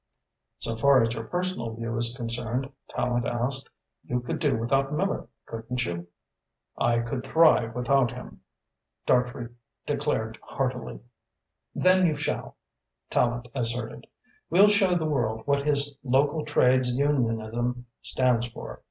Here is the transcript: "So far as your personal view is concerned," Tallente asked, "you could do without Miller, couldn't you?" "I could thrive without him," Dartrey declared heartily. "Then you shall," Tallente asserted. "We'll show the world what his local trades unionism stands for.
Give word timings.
"So 0.57 0.75
far 0.75 1.03
as 1.03 1.13
your 1.13 1.25
personal 1.25 1.75
view 1.75 1.95
is 1.95 2.11
concerned," 2.17 2.71
Tallente 2.89 3.27
asked, 3.27 3.69
"you 4.03 4.19
could 4.19 4.39
do 4.39 4.57
without 4.57 4.91
Miller, 4.91 5.27
couldn't 5.45 5.85
you?" 5.85 6.07
"I 6.75 7.01
could 7.01 7.23
thrive 7.23 7.75
without 7.75 8.09
him," 8.09 8.41
Dartrey 9.05 9.49
declared 9.85 10.39
heartily. 10.41 11.01
"Then 11.75 12.07
you 12.07 12.15
shall," 12.15 12.57
Tallente 13.11 13.51
asserted. 13.53 14.07
"We'll 14.49 14.69
show 14.69 14.95
the 14.95 15.05
world 15.05 15.45
what 15.45 15.67
his 15.67 15.95
local 16.03 16.45
trades 16.45 16.95
unionism 16.95 17.85
stands 18.01 18.47
for. 18.47 18.79